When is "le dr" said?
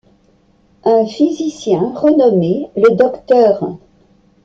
2.75-3.77